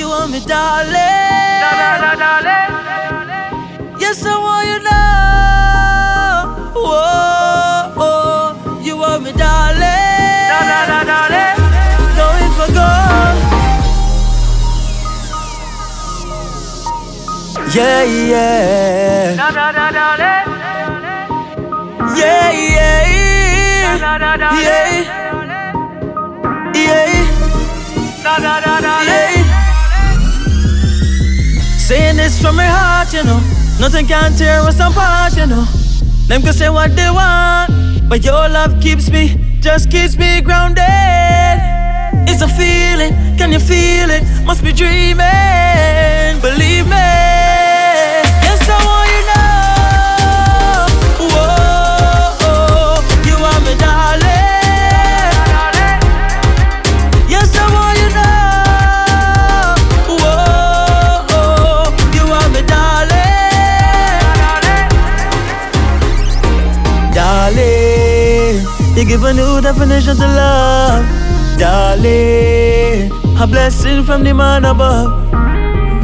[0.00, 0.96] you want me, darling.
[4.00, 6.46] Yes, I want you now.
[6.74, 9.88] Whoa, oh, you want me, darling.
[12.18, 13.38] Going for gold.
[17.74, 19.36] Yeah, yeah.
[22.16, 23.00] Yeah, yeah.
[24.62, 24.90] Yeah.
[26.74, 27.26] Yeah.
[29.06, 29.19] Yeah.
[31.90, 33.40] Saying this from my heart, you know.
[33.80, 35.64] Nothing can tear us apart, you know.
[36.28, 40.86] Them can say what they want, but your love keeps me, just keeps me grounded.
[42.30, 44.22] It's a feeling, can you feel it?
[44.44, 44.99] Must be dreaming,
[67.50, 68.62] Darling,
[68.96, 71.04] you give a new definition to love.
[71.58, 75.32] Darling, a blessing from the man above.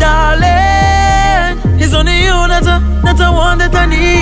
[0.00, 4.15] Darling, it's only you that I, that I want that I need.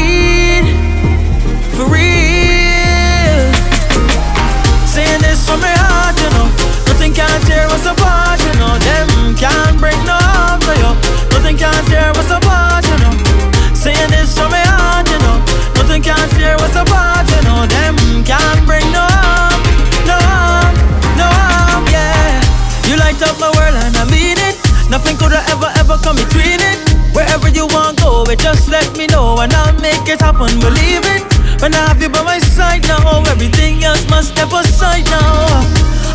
[30.61, 31.25] Believe it.
[31.63, 35.65] When I have you by my side now, everything else must step aside now.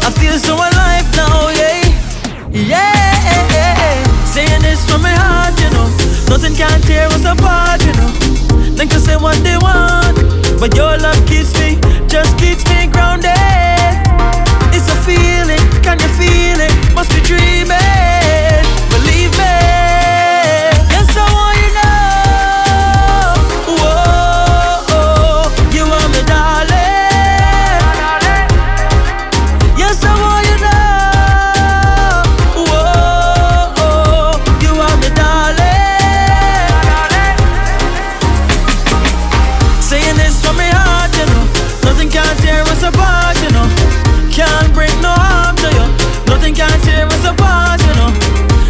[0.05, 1.89] I feel so alive now, yeah,
[2.53, 4.03] yeah.
[4.25, 5.89] Saying this from my heart, you know.
[6.29, 8.11] Nothing can tear us apart, you know.
[8.77, 10.15] They can say what they want,
[10.59, 11.77] but your love keeps me,
[46.99, 48.11] tear us apart, you know.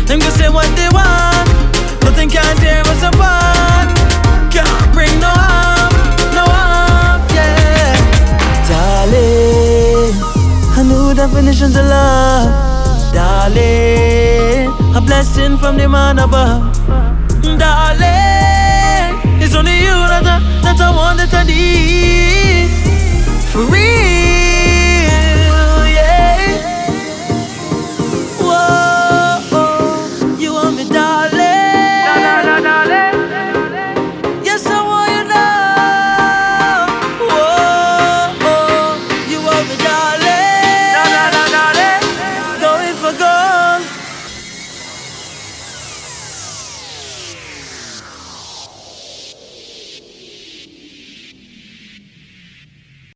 [0.05, 1.47] Them can say what they want.
[2.05, 3.87] Nothing can tear us apart.
[4.53, 5.91] Can't bring no harm,
[6.37, 7.97] no harm, yeah.
[8.69, 10.13] Darling,
[10.77, 12.49] a new definition to love.
[13.13, 16.61] Darling, a blessing from the man above.
[17.41, 18.38] Darling,